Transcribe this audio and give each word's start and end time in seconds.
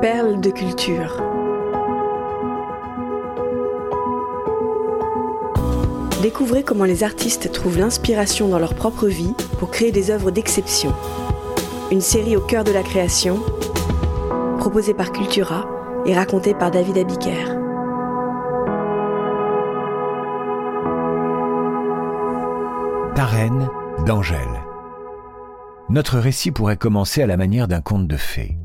Perles 0.00 0.40
de 0.40 0.50
culture. 0.50 1.22
Découvrez 6.22 6.62
comment 6.62 6.84
les 6.84 7.04
artistes 7.04 7.52
trouvent 7.52 7.78
l'inspiration 7.78 8.48
dans 8.48 8.58
leur 8.58 8.74
propre 8.74 9.08
vie 9.08 9.34
pour 9.58 9.70
créer 9.70 9.92
des 9.92 10.10
œuvres 10.10 10.30
d'exception. 10.30 10.94
Une 11.90 12.00
série 12.00 12.34
au 12.34 12.40
cœur 12.40 12.64
de 12.64 12.72
la 12.72 12.82
création, 12.82 13.40
proposée 14.58 14.94
par 14.94 15.12
Cultura 15.12 15.68
et 16.06 16.14
racontée 16.14 16.54
par 16.54 16.70
David 16.70 16.96
Abiker. 16.96 17.44
Tarène 23.14 23.68
d'Angèle. 24.06 24.64
Notre 25.90 26.18
récit 26.18 26.52
pourrait 26.52 26.78
commencer 26.78 27.22
à 27.22 27.26
la 27.26 27.36
manière 27.36 27.68
d'un 27.68 27.82
conte 27.82 28.06
de 28.06 28.16
fées. 28.16 28.56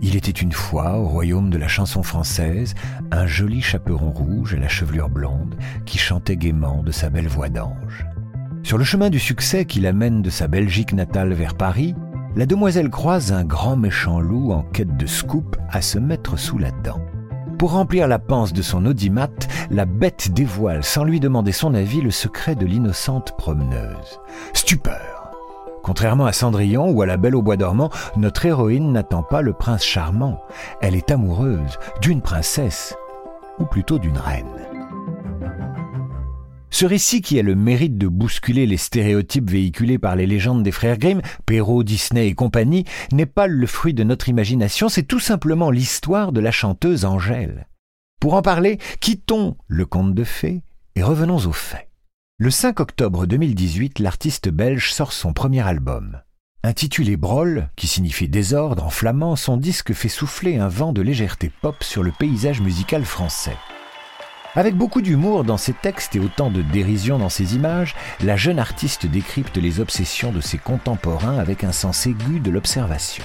Il 0.00 0.14
était 0.14 0.30
une 0.30 0.52
fois, 0.52 0.96
au 0.98 1.06
royaume 1.08 1.50
de 1.50 1.58
la 1.58 1.66
chanson 1.66 2.02
française, 2.02 2.74
un 3.10 3.26
joli 3.26 3.60
chaperon 3.60 4.10
rouge 4.10 4.54
à 4.54 4.58
la 4.58 4.68
chevelure 4.68 5.08
blonde 5.08 5.56
qui 5.86 5.98
chantait 5.98 6.36
gaiement 6.36 6.82
de 6.84 6.92
sa 6.92 7.10
belle 7.10 7.26
voix 7.26 7.48
d'ange. 7.48 8.06
Sur 8.62 8.78
le 8.78 8.84
chemin 8.84 9.10
du 9.10 9.18
succès 9.18 9.64
qui 9.64 9.80
l'amène 9.80 10.22
de 10.22 10.30
sa 10.30 10.46
Belgique 10.46 10.92
natale 10.92 11.32
vers 11.32 11.56
Paris, 11.56 11.94
la 12.36 12.46
demoiselle 12.46 12.90
croise 12.90 13.32
un 13.32 13.44
grand 13.44 13.76
méchant 13.76 14.20
loup 14.20 14.52
en 14.52 14.62
quête 14.62 14.96
de 14.96 15.06
scoop 15.06 15.56
à 15.70 15.82
se 15.82 15.98
mettre 15.98 16.38
sous 16.38 16.58
la 16.58 16.70
dent. 16.70 17.00
Pour 17.58 17.72
remplir 17.72 18.06
la 18.06 18.20
panse 18.20 18.52
de 18.52 18.62
son 18.62 18.86
audimat, 18.86 19.28
la 19.70 19.84
bête 19.84 20.30
dévoile 20.32 20.84
sans 20.84 21.02
lui 21.02 21.18
demander 21.18 21.50
son 21.50 21.74
avis 21.74 22.00
le 22.00 22.12
secret 22.12 22.54
de 22.54 22.66
l'innocente 22.66 23.36
promeneuse. 23.36 24.20
Stupeur 24.52 25.17
Contrairement 25.82 26.26
à 26.26 26.32
Cendrillon 26.32 26.90
ou 26.90 27.02
à 27.02 27.06
la 27.06 27.16
Belle 27.16 27.36
au 27.36 27.42
bois 27.42 27.56
dormant, 27.56 27.90
notre 28.16 28.46
héroïne 28.46 28.92
n'attend 28.92 29.22
pas 29.22 29.42
le 29.42 29.52
prince 29.52 29.84
charmant. 29.84 30.40
Elle 30.80 30.94
est 30.94 31.10
amoureuse 31.10 31.78
d'une 32.00 32.22
princesse, 32.22 32.94
ou 33.58 33.64
plutôt 33.64 33.98
d'une 33.98 34.18
reine. 34.18 34.46
Ce 36.70 36.84
récit 36.84 37.22
qui 37.22 37.38
a 37.38 37.42
le 37.42 37.54
mérite 37.54 37.96
de 37.96 38.08
bousculer 38.08 38.66
les 38.66 38.76
stéréotypes 38.76 39.50
véhiculés 39.50 39.98
par 39.98 40.16
les 40.16 40.26
légendes 40.26 40.62
des 40.62 40.70
frères 40.70 40.98
Grimm, 40.98 41.22
Perrault, 41.46 41.82
Disney 41.82 42.28
et 42.28 42.34
compagnie, 42.34 42.84
n'est 43.10 43.26
pas 43.26 43.46
le 43.46 43.66
fruit 43.66 43.94
de 43.94 44.04
notre 44.04 44.28
imagination, 44.28 44.88
c'est 44.88 45.02
tout 45.02 45.20
simplement 45.20 45.70
l'histoire 45.70 46.30
de 46.30 46.40
la 46.40 46.50
chanteuse 46.50 47.04
Angèle. 47.04 47.66
Pour 48.20 48.34
en 48.34 48.42
parler, 48.42 48.78
quittons 49.00 49.56
le 49.66 49.86
conte 49.86 50.14
de 50.14 50.24
fées 50.24 50.62
et 50.94 51.02
revenons 51.02 51.38
aux 51.38 51.52
faits. 51.52 51.87
Le 52.40 52.52
5 52.52 52.78
octobre 52.78 53.26
2018, 53.26 53.98
l'artiste 53.98 54.48
belge 54.48 54.92
sort 54.92 55.12
son 55.12 55.32
premier 55.32 55.66
album. 55.66 56.20
Intitulé 56.62 57.16
Brol, 57.16 57.68
qui 57.74 57.88
signifie 57.88 58.28
désordre 58.28 58.84
en 58.84 58.90
flamand, 58.90 59.34
son 59.34 59.56
disque 59.56 59.92
fait 59.92 60.08
souffler 60.08 60.56
un 60.56 60.68
vent 60.68 60.92
de 60.92 61.02
légèreté 61.02 61.50
pop 61.62 61.82
sur 61.82 62.04
le 62.04 62.12
paysage 62.12 62.60
musical 62.60 63.04
français. 63.04 63.56
Avec 64.54 64.76
beaucoup 64.76 65.02
d'humour 65.02 65.42
dans 65.42 65.56
ses 65.56 65.72
textes 65.72 66.14
et 66.14 66.20
autant 66.20 66.52
de 66.52 66.62
dérision 66.62 67.18
dans 67.18 67.28
ses 67.28 67.56
images, 67.56 67.96
la 68.20 68.36
jeune 68.36 68.60
artiste 68.60 69.04
décrypte 69.04 69.56
les 69.56 69.80
obsessions 69.80 70.30
de 70.30 70.40
ses 70.40 70.58
contemporains 70.58 71.40
avec 71.40 71.64
un 71.64 71.72
sens 71.72 72.06
aigu 72.06 72.38
de 72.38 72.52
l'observation. 72.52 73.24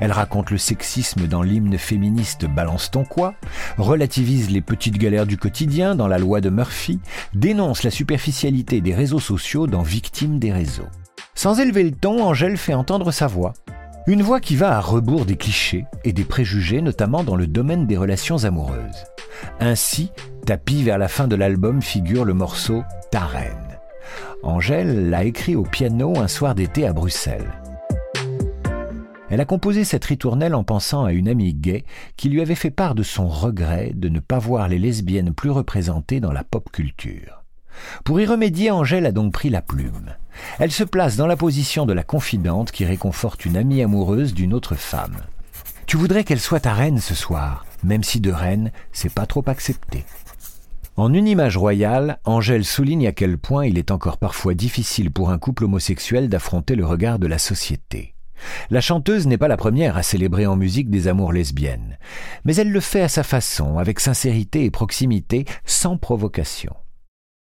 Elle 0.00 0.12
raconte 0.12 0.50
le 0.50 0.58
sexisme 0.58 1.26
dans 1.26 1.42
l'hymne 1.42 1.78
féministe 1.78 2.46
Balance 2.46 2.90
ton 2.90 3.04
quoi, 3.04 3.34
relativise 3.78 4.50
les 4.50 4.60
petites 4.60 4.98
galères 4.98 5.26
du 5.26 5.38
quotidien 5.38 5.94
dans 5.94 6.08
la 6.08 6.18
loi 6.18 6.40
de 6.40 6.50
Murphy, 6.50 7.00
dénonce 7.34 7.82
la 7.82 7.90
superficialité 7.90 8.80
des 8.80 8.94
réseaux 8.94 9.20
sociaux 9.20 9.66
dans 9.66 9.82
Victime 9.82 10.38
des 10.38 10.52
réseaux. 10.52 10.88
Sans 11.34 11.60
élever 11.60 11.82
le 11.82 11.92
ton, 11.92 12.22
Angèle 12.22 12.56
fait 12.56 12.74
entendre 12.74 13.10
sa 13.10 13.26
voix. 13.26 13.54
Une 14.06 14.22
voix 14.22 14.40
qui 14.40 14.54
va 14.54 14.76
à 14.76 14.80
rebours 14.80 15.26
des 15.26 15.36
clichés 15.36 15.84
et 16.04 16.12
des 16.12 16.24
préjugés, 16.24 16.80
notamment 16.80 17.24
dans 17.24 17.36
le 17.36 17.46
domaine 17.46 17.86
des 17.86 17.96
relations 17.96 18.44
amoureuses. 18.44 19.04
Ainsi, 19.60 20.10
tapis 20.44 20.82
vers 20.82 20.98
la 20.98 21.08
fin 21.08 21.26
de 21.26 21.36
l'album 21.36 21.82
figure 21.82 22.24
le 22.24 22.34
morceau 22.34 22.84
Ta 23.10 23.20
reine. 23.20 23.78
Angèle 24.42 25.10
l'a 25.10 25.24
écrit 25.24 25.56
au 25.56 25.64
piano 25.64 26.18
un 26.18 26.28
soir 26.28 26.54
d'été 26.54 26.86
à 26.86 26.92
Bruxelles. 26.92 27.50
Elle 29.28 29.40
a 29.40 29.44
composé 29.44 29.82
cette 29.82 30.04
ritournelle 30.04 30.54
en 30.54 30.62
pensant 30.62 31.04
à 31.04 31.12
une 31.12 31.28
amie 31.28 31.52
gay 31.52 31.84
qui 32.16 32.28
lui 32.28 32.40
avait 32.40 32.54
fait 32.54 32.70
part 32.70 32.94
de 32.94 33.02
son 33.02 33.28
regret 33.28 33.92
de 33.94 34.08
ne 34.08 34.20
pas 34.20 34.38
voir 34.38 34.68
les 34.68 34.78
lesbiennes 34.78 35.34
plus 35.34 35.50
représentées 35.50 36.20
dans 36.20 36.32
la 36.32 36.44
pop 36.44 36.70
culture. 36.70 37.42
Pour 38.04 38.20
y 38.20 38.26
remédier, 38.26 38.70
Angèle 38.70 39.04
a 39.04 39.12
donc 39.12 39.32
pris 39.32 39.50
la 39.50 39.62
plume. 39.62 40.14
Elle 40.58 40.72
se 40.72 40.84
place 40.84 41.16
dans 41.16 41.26
la 41.26 41.36
position 41.36 41.86
de 41.86 41.92
la 41.92 42.04
confidente 42.04 42.70
qui 42.70 42.84
réconforte 42.84 43.44
une 43.44 43.56
amie 43.56 43.82
amoureuse 43.82 44.32
d'une 44.32 44.54
autre 44.54 44.76
femme. 44.76 45.16
Tu 45.86 45.96
voudrais 45.96 46.24
qu'elle 46.24 46.40
soit 46.40 46.60
ta 46.60 46.74
reine 46.74 46.98
ce 46.98 47.14
soir, 47.14 47.66
même 47.84 48.02
si 48.02 48.20
de 48.20 48.32
reine, 48.32 48.70
c'est 48.92 49.12
pas 49.12 49.26
trop 49.26 49.44
accepté. 49.46 50.04
En 50.96 51.12
une 51.12 51.28
image 51.28 51.56
royale, 51.56 52.18
Angèle 52.24 52.64
souligne 52.64 53.06
à 53.06 53.12
quel 53.12 53.38
point 53.38 53.66
il 53.66 53.76
est 53.76 53.90
encore 53.90 54.16
parfois 54.16 54.54
difficile 54.54 55.10
pour 55.10 55.30
un 55.30 55.38
couple 55.38 55.64
homosexuel 55.64 56.28
d'affronter 56.28 56.74
le 56.74 56.86
regard 56.86 57.18
de 57.18 57.26
la 57.26 57.38
société. 57.38 58.15
La 58.70 58.80
chanteuse 58.80 59.26
n'est 59.26 59.38
pas 59.38 59.48
la 59.48 59.56
première 59.56 59.96
à 59.96 60.02
célébrer 60.02 60.46
en 60.46 60.56
musique 60.56 60.90
des 60.90 61.08
amours 61.08 61.32
lesbiennes, 61.32 61.98
mais 62.44 62.56
elle 62.56 62.70
le 62.70 62.80
fait 62.80 63.02
à 63.02 63.08
sa 63.08 63.22
façon, 63.22 63.78
avec 63.78 64.00
sincérité 64.00 64.64
et 64.64 64.70
proximité, 64.70 65.44
sans 65.64 65.96
provocation. 65.96 66.74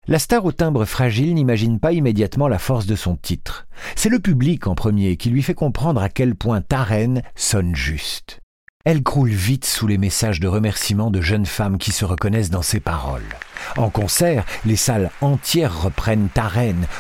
La 0.09 0.19
star 0.19 0.45
au 0.45 0.51
timbre 0.51 0.85
fragile 0.85 1.33
n'imagine 1.35 1.79
pas 1.79 1.93
immédiatement 1.93 2.49
la 2.49 2.59
force 2.59 2.87
de 2.87 2.97
son 2.97 3.15
titre. 3.15 3.69
C'est 3.95 4.09
le 4.09 4.19
public 4.19 4.67
en 4.67 4.75
premier 4.75 5.17
qui 5.17 5.31
lui 5.31 5.43
fait 5.43 5.55
comprendre 5.55 6.03
à 6.03 6.09
quel 6.09 6.35
point 6.35 6.61
ta 6.61 6.83
reine 6.83 7.23
sonne 7.37 7.77
juste. 7.77 8.42
Elle 8.85 9.05
croule 9.05 9.31
vite 9.31 9.65
sous 9.65 9.87
les 9.87 9.97
messages 9.97 10.41
de 10.41 10.49
remerciements 10.49 11.13
de 11.13 11.21
jeunes 11.21 11.47
femmes 11.47 11.79
qui 11.79 11.93
se 11.93 12.05
reconnaissent 12.05 12.51
dans 12.51 12.63
ses 12.63 12.81
paroles. 12.81 13.23
En 13.77 13.91
concert, 13.91 14.45
les 14.67 14.75
salles 14.75 15.11
entières 15.21 15.83
reprennent 15.83 16.29
ta 16.35 16.51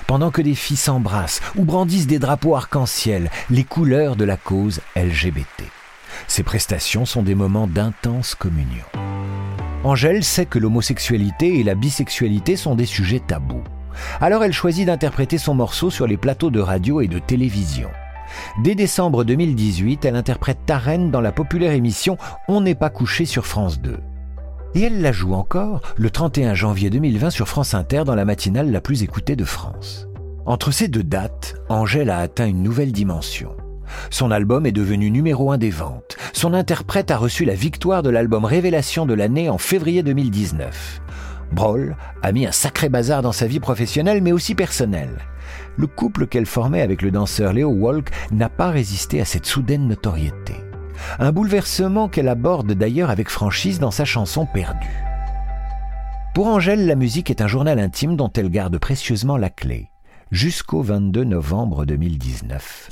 pendant 0.06 0.30
que 0.30 0.42
des 0.42 0.54
filles 0.54 0.76
s'embrassent 0.76 1.40
ou 1.56 1.64
brandissent 1.64 2.06
des 2.06 2.20
drapeaux 2.20 2.54
arc-en-ciel, 2.54 3.30
les 3.50 3.64
couleurs 3.64 4.14
de 4.14 4.24
la 4.24 4.36
cause 4.36 4.80
LGBT. 4.94 5.64
Ces 6.28 6.44
prestations 6.44 7.04
sont 7.04 7.24
des 7.24 7.34
moments 7.34 7.66
d'intense 7.66 8.36
communion. 8.36 8.84
Angèle 9.82 10.22
sait 10.22 10.46
que 10.46 10.60
l'homosexualité 10.60 11.58
et 11.58 11.64
la 11.64 11.74
bisexualité 11.74 12.54
sont 12.54 12.76
des 12.76 12.86
sujets 12.86 13.20
tabous. 13.20 13.64
Alors 14.20 14.44
elle 14.44 14.52
choisit 14.52 14.86
d'interpréter 14.86 15.36
son 15.36 15.54
morceau 15.54 15.90
sur 15.90 16.06
les 16.06 16.16
plateaux 16.16 16.50
de 16.50 16.60
radio 16.60 17.00
et 17.00 17.08
de 17.08 17.18
télévision. 17.18 17.90
Dès 18.62 18.74
décembre 18.74 19.24
2018, 19.24 20.04
elle 20.04 20.16
interprète 20.16 20.58
ta 20.66 20.78
reine 20.78 21.10
dans 21.10 21.20
la 21.20 21.32
populaire 21.32 21.72
émission 21.72 22.16
On 22.48 22.60
n'est 22.60 22.74
pas 22.74 22.90
couché 22.90 23.24
sur 23.24 23.46
France 23.46 23.80
2. 23.80 23.98
Et 24.74 24.82
elle 24.82 25.02
la 25.02 25.12
joue 25.12 25.34
encore 25.34 25.82
le 25.96 26.10
31 26.10 26.54
janvier 26.54 26.90
2020 26.90 27.30
sur 27.30 27.48
France 27.48 27.74
Inter 27.74 28.04
dans 28.06 28.14
la 28.14 28.24
matinale 28.24 28.70
la 28.70 28.80
plus 28.80 29.02
écoutée 29.02 29.36
de 29.36 29.44
France. 29.44 30.08
Entre 30.46 30.72
ces 30.72 30.88
deux 30.88 31.02
dates, 31.02 31.56
Angèle 31.68 32.10
a 32.10 32.18
atteint 32.18 32.46
une 32.46 32.62
nouvelle 32.62 32.92
dimension. 32.92 33.54
Son 34.10 34.30
album 34.30 34.66
est 34.66 34.72
devenu 34.72 35.10
numéro 35.10 35.52
un 35.52 35.58
des 35.58 35.70
ventes. 35.70 36.16
Son 36.32 36.54
interprète 36.54 37.10
a 37.10 37.16
reçu 37.16 37.44
la 37.44 37.54
victoire 37.54 38.02
de 38.02 38.10
l'album 38.10 38.44
Révélation 38.44 39.06
de 39.06 39.14
l'année 39.14 39.50
en 39.50 39.58
février 39.58 40.02
2019. 40.02 41.00
Broll 41.52 41.96
a 42.22 42.32
mis 42.32 42.46
un 42.46 42.52
sacré 42.52 42.88
bazar 42.88 43.22
dans 43.22 43.32
sa 43.32 43.46
vie 43.46 43.60
professionnelle 43.60 44.22
mais 44.22 44.32
aussi 44.32 44.54
personnelle. 44.54 45.18
Le 45.76 45.86
couple 45.86 46.26
qu'elle 46.26 46.46
formait 46.46 46.82
avec 46.82 47.02
le 47.02 47.10
danseur 47.10 47.52
Léo 47.52 47.70
Walk 47.70 48.10
n'a 48.30 48.48
pas 48.48 48.70
résisté 48.70 49.20
à 49.20 49.24
cette 49.24 49.46
soudaine 49.46 49.88
notoriété. 49.88 50.54
Un 51.18 51.32
bouleversement 51.32 52.08
qu'elle 52.08 52.28
aborde 52.28 52.72
d'ailleurs 52.72 53.10
avec 53.10 53.28
franchise 53.28 53.78
dans 53.80 53.90
sa 53.90 54.04
chanson 54.04 54.46
Perdue. 54.46 55.04
Pour 56.34 56.46
Angèle, 56.46 56.86
la 56.86 56.94
musique 56.94 57.30
est 57.30 57.42
un 57.42 57.46
journal 57.46 57.78
intime 57.78 58.16
dont 58.16 58.32
elle 58.32 58.50
garde 58.50 58.78
précieusement 58.78 59.36
la 59.36 59.50
clé, 59.50 59.90
jusqu'au 60.30 60.80
22 60.80 61.24
novembre 61.24 61.84
2019. 61.84 62.88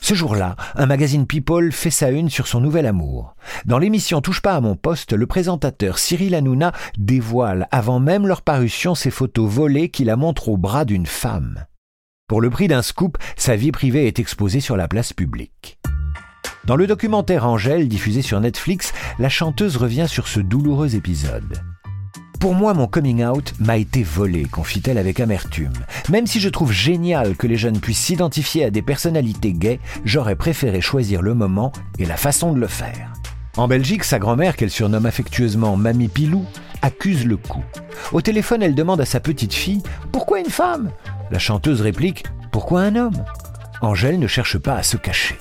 Ce 0.00 0.14
jour-là, 0.14 0.56
un 0.74 0.84
magazine 0.84 1.26
People 1.26 1.72
fait 1.72 1.90
sa 1.90 2.10
une 2.10 2.28
sur 2.28 2.46
son 2.46 2.60
nouvel 2.60 2.84
amour. 2.84 3.36
Dans 3.64 3.78
l'émission 3.78 4.20
Touche 4.20 4.42
pas 4.42 4.54
à 4.54 4.60
mon 4.60 4.76
poste, 4.76 5.14
le 5.14 5.26
présentateur 5.26 5.98
Cyril 5.98 6.34
Hanouna 6.34 6.72
dévoile 6.98 7.68
avant 7.70 8.00
même 8.00 8.26
leur 8.26 8.42
parution 8.42 8.94
ses 8.94 9.10
photos 9.10 9.50
volées 9.50 9.88
qui 9.88 10.04
la 10.04 10.16
montrent 10.16 10.50
au 10.50 10.58
bras 10.58 10.84
d'une 10.84 11.06
femme. 11.06 11.64
Pour 12.26 12.40
le 12.40 12.48
prix 12.48 12.68
d'un 12.68 12.80
scoop, 12.80 13.18
sa 13.36 13.54
vie 13.54 13.70
privée 13.70 14.06
est 14.06 14.18
exposée 14.18 14.60
sur 14.60 14.78
la 14.78 14.88
place 14.88 15.12
publique. 15.12 15.78
Dans 16.64 16.74
le 16.74 16.86
documentaire 16.86 17.46
Angèle, 17.46 17.86
diffusé 17.86 18.22
sur 18.22 18.40
Netflix, 18.40 18.94
la 19.18 19.28
chanteuse 19.28 19.76
revient 19.76 20.06
sur 20.08 20.26
ce 20.26 20.40
douloureux 20.40 20.94
épisode. 20.96 21.60
Pour 22.40 22.54
moi, 22.54 22.72
mon 22.72 22.86
coming 22.86 23.22
out 23.22 23.52
m'a 23.60 23.76
été 23.76 24.02
volé, 24.02 24.44
confie-t-elle 24.44 24.96
avec 24.96 25.20
amertume. 25.20 25.74
Même 26.08 26.26
si 26.26 26.40
je 26.40 26.48
trouve 26.48 26.72
génial 26.72 27.36
que 27.36 27.46
les 27.46 27.58
jeunes 27.58 27.78
puissent 27.78 27.98
s'identifier 27.98 28.64
à 28.64 28.70
des 28.70 28.80
personnalités 28.80 29.52
gays, 29.52 29.80
j'aurais 30.06 30.36
préféré 30.36 30.80
choisir 30.80 31.20
le 31.20 31.34
moment 31.34 31.72
et 31.98 32.06
la 32.06 32.16
façon 32.16 32.54
de 32.54 32.58
le 32.58 32.68
faire. 32.68 33.12
En 33.58 33.68
Belgique, 33.68 34.02
sa 34.02 34.18
grand-mère, 34.18 34.56
qu'elle 34.56 34.70
surnomme 34.70 35.06
affectueusement 35.06 35.76
Mamie 35.76 36.08
Pilou, 36.08 36.46
accuse 36.80 37.26
le 37.26 37.36
coup. 37.36 37.64
Au 38.12 38.22
téléphone, 38.22 38.62
elle 38.62 38.74
demande 38.74 39.02
à 39.02 39.06
sa 39.06 39.20
petite 39.20 39.52
fille 39.52 39.82
Pourquoi 40.10 40.40
une 40.40 40.50
femme? 40.50 40.90
La 41.30 41.38
chanteuse 41.38 41.80
réplique 41.80 42.24
Pourquoi 42.52 42.82
un 42.82 42.96
homme? 42.96 43.24
Angèle 43.80 44.18
ne 44.18 44.26
cherche 44.26 44.58
pas 44.58 44.76
à 44.76 44.82
se 44.82 44.96
cacher. 44.96 45.38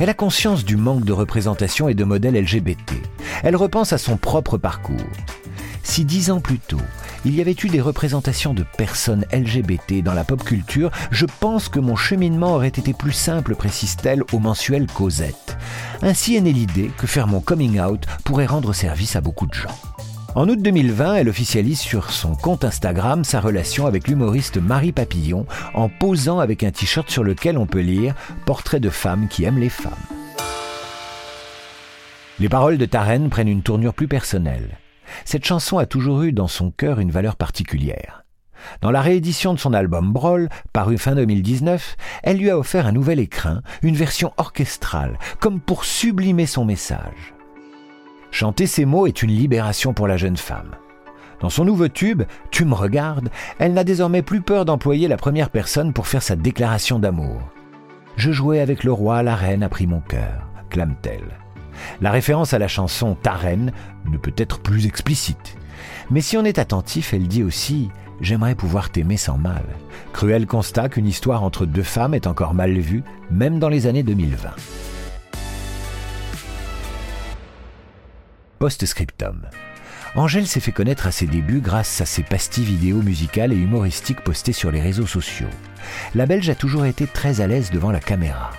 Elle 0.00 0.08
a 0.08 0.14
conscience 0.14 0.64
du 0.64 0.76
manque 0.76 1.04
de 1.04 1.12
représentation 1.12 1.88
et 1.88 1.94
de 1.94 2.04
modèles 2.04 2.40
LGBT. 2.40 2.94
Elle 3.42 3.56
repense 3.56 3.92
à 3.92 3.98
son 3.98 4.16
propre 4.16 4.58
parcours. 4.58 4.96
Si 5.82 6.04
dix 6.04 6.30
ans 6.30 6.40
plus 6.40 6.58
tôt, 6.58 6.80
il 7.24 7.34
y 7.34 7.40
avait 7.40 7.56
eu 7.62 7.68
des 7.68 7.80
représentations 7.80 8.54
de 8.54 8.64
personnes 8.76 9.24
LGBT 9.32 10.02
dans 10.02 10.14
la 10.14 10.24
pop 10.24 10.42
culture, 10.44 10.90
je 11.10 11.26
pense 11.40 11.68
que 11.68 11.80
mon 11.80 11.96
cheminement 11.96 12.54
aurait 12.54 12.68
été 12.68 12.92
plus 12.92 13.12
simple, 13.12 13.54
précise-t-elle 13.54 14.22
au 14.32 14.38
mensuel 14.38 14.86
Cosette. 14.86 15.56
Ainsi 16.02 16.36
est 16.36 16.40
née 16.40 16.52
l'idée 16.52 16.90
que 16.96 17.06
faire 17.06 17.26
mon 17.26 17.40
coming 17.40 17.80
out 17.80 18.04
pourrait 18.24 18.46
rendre 18.46 18.72
service 18.72 19.16
à 19.16 19.20
beaucoup 19.20 19.46
de 19.46 19.54
gens. 19.54 19.76
En 20.38 20.48
août 20.48 20.62
2020, 20.62 21.16
elle 21.16 21.28
officialise 21.28 21.80
sur 21.80 22.12
son 22.12 22.36
compte 22.36 22.64
Instagram 22.64 23.24
sa 23.24 23.40
relation 23.40 23.86
avec 23.86 24.06
l'humoriste 24.06 24.58
Marie 24.58 24.92
Papillon 24.92 25.46
en 25.74 25.88
posant 25.88 26.38
avec 26.38 26.62
un 26.62 26.70
t-shirt 26.70 27.10
sur 27.10 27.24
lequel 27.24 27.58
on 27.58 27.66
peut 27.66 27.80
lire 27.80 28.14
Portrait 28.46 28.78
de 28.78 28.88
femme 28.88 29.26
qui 29.26 29.42
aime 29.42 29.58
les 29.58 29.68
femmes. 29.68 29.90
Les 32.38 32.48
paroles 32.48 32.78
de 32.78 32.84
Tarenne 32.86 33.30
prennent 33.30 33.48
une 33.48 33.64
tournure 33.64 33.94
plus 33.94 34.06
personnelle. 34.06 34.78
Cette 35.24 35.44
chanson 35.44 35.76
a 35.76 35.86
toujours 35.86 36.22
eu 36.22 36.30
dans 36.30 36.46
son 36.46 36.70
cœur 36.70 37.00
une 37.00 37.10
valeur 37.10 37.34
particulière. 37.34 38.22
Dans 38.80 38.92
la 38.92 39.02
réédition 39.02 39.54
de 39.54 39.58
son 39.58 39.72
album 39.72 40.12
Brawl, 40.12 40.50
paru 40.72 40.98
fin 40.98 41.16
2019, 41.16 41.96
elle 42.22 42.38
lui 42.38 42.50
a 42.50 42.58
offert 42.58 42.86
un 42.86 42.92
nouvel 42.92 43.18
écrin, 43.18 43.62
une 43.82 43.96
version 43.96 44.32
orchestrale, 44.36 45.18
comme 45.40 45.58
pour 45.58 45.84
sublimer 45.84 46.46
son 46.46 46.64
message. 46.64 47.34
Chanter 48.30 48.66
ces 48.66 48.84
mots 48.84 49.06
est 49.06 49.22
une 49.22 49.30
libération 49.30 49.94
pour 49.94 50.06
la 50.06 50.16
jeune 50.16 50.36
femme. 50.36 50.76
Dans 51.40 51.50
son 51.50 51.64
nouveau 51.64 51.88
tube, 51.88 52.24
Tu 52.50 52.64
me 52.64 52.74
regardes, 52.74 53.30
elle 53.58 53.74
n'a 53.74 53.84
désormais 53.84 54.22
plus 54.22 54.40
peur 54.40 54.64
d'employer 54.64 55.08
la 55.08 55.16
première 55.16 55.50
personne 55.50 55.92
pour 55.92 56.06
faire 56.06 56.22
sa 56.22 56.36
déclaration 56.36 56.98
d'amour. 56.98 57.40
Je 58.16 58.32
jouais 58.32 58.60
avec 58.60 58.82
le 58.82 58.92
roi, 58.92 59.22
la 59.22 59.36
reine 59.36 59.62
a 59.62 59.68
pris 59.68 59.86
mon 59.86 60.00
cœur, 60.00 60.48
clame-t-elle. 60.70 61.38
La 62.00 62.10
référence 62.10 62.54
à 62.54 62.58
la 62.58 62.66
chanson 62.66 63.16
Ta 63.22 63.32
reine 63.32 63.72
ne 64.10 64.18
peut 64.18 64.34
être 64.36 64.58
plus 64.58 64.86
explicite. 64.86 65.56
Mais 66.10 66.20
si 66.20 66.36
on 66.36 66.44
est 66.44 66.58
attentif, 66.58 67.14
elle 67.14 67.28
dit 67.28 67.44
aussi 67.44 67.90
J'aimerais 68.20 68.56
pouvoir 68.56 68.90
t'aimer 68.90 69.16
sans 69.16 69.38
mal. 69.38 69.62
Cruel 70.12 70.46
constat 70.46 70.88
qu'une 70.88 71.06
histoire 71.06 71.44
entre 71.44 71.66
deux 71.66 71.84
femmes 71.84 72.14
est 72.14 72.26
encore 72.26 72.52
mal 72.52 72.76
vue, 72.76 73.04
même 73.30 73.60
dans 73.60 73.68
les 73.68 73.86
années 73.86 74.02
2020. 74.02 74.50
Post-scriptum. 78.58 79.42
Angèle 80.14 80.46
s'est 80.46 80.60
fait 80.60 80.72
connaître 80.72 81.06
à 81.06 81.12
ses 81.12 81.26
débuts 81.26 81.60
grâce 81.60 82.00
à 82.00 82.06
ses 82.06 82.22
pastilles 82.22 82.64
vidéo 82.64 83.02
musicales 83.02 83.52
et 83.52 83.56
humoristiques 83.56 84.22
postées 84.22 84.52
sur 84.52 84.70
les 84.70 84.80
réseaux 84.80 85.06
sociaux. 85.06 85.50
La 86.14 86.26
Belge 86.26 86.50
a 86.50 86.54
toujours 86.54 86.86
été 86.86 87.06
très 87.06 87.40
à 87.40 87.46
l'aise 87.46 87.70
devant 87.70 87.92
la 87.92 88.00
caméra. 88.00 88.50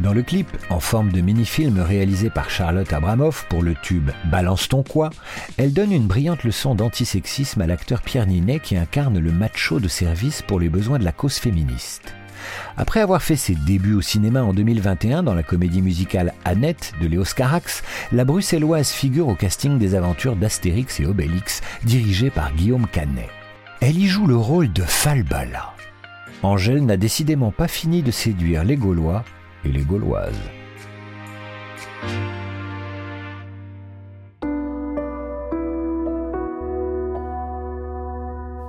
Dans 0.00 0.12
le 0.12 0.22
clip, 0.22 0.48
en 0.70 0.80
forme 0.80 1.12
de 1.12 1.20
mini-film 1.20 1.80
réalisé 1.80 2.30
par 2.30 2.50
Charlotte 2.50 2.92
Abramoff 2.92 3.46
pour 3.48 3.62
le 3.62 3.74
tube 3.74 4.10
Balance 4.30 4.68
ton 4.68 4.82
quoi, 4.82 5.10
elle 5.56 5.72
donne 5.72 5.92
une 5.92 6.06
brillante 6.06 6.44
leçon 6.44 6.74
d'antisexisme 6.74 7.60
à 7.62 7.66
l'acteur 7.66 8.02
Pierre 8.02 8.26
Ninet 8.26 8.60
qui 8.60 8.76
incarne 8.76 9.18
le 9.18 9.32
macho 9.32 9.80
de 9.80 9.88
service 9.88 10.42
pour 10.42 10.60
les 10.60 10.68
besoins 10.68 10.98
de 10.98 11.04
la 11.04 11.12
cause 11.12 11.36
féministe. 11.36 12.14
Après 12.76 13.00
avoir 13.00 13.22
fait 13.22 13.36
ses 13.36 13.54
débuts 13.54 13.94
au 13.94 14.00
cinéma 14.00 14.42
en 14.42 14.52
2021 14.52 15.22
dans 15.22 15.34
la 15.34 15.42
comédie 15.42 15.82
musicale 15.82 16.32
Annette 16.44 16.92
de 17.00 17.06
Léos 17.06 17.34
Carax, 17.36 17.82
la 18.12 18.24
bruxelloise 18.24 18.90
figure 18.90 19.28
au 19.28 19.34
casting 19.34 19.78
des 19.78 19.94
aventures 19.94 20.36
d'Astérix 20.36 21.00
et 21.00 21.06
Obélix, 21.06 21.60
dirigé 21.84 22.30
par 22.30 22.52
Guillaume 22.54 22.86
Canet. 22.86 23.28
Elle 23.80 23.98
y 23.98 24.06
joue 24.06 24.26
le 24.26 24.36
rôle 24.36 24.72
de 24.72 24.82
Falbala. 24.82 25.74
Angèle 26.42 26.84
n'a 26.84 26.96
décidément 26.96 27.52
pas 27.52 27.68
fini 27.68 28.02
de 28.02 28.10
séduire 28.10 28.64
les 28.64 28.76
Gaulois 28.76 29.24
et 29.64 29.68
les 29.68 29.82
Gauloises. 29.82 30.40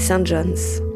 St. 0.00 0.24
John's. 0.24 0.89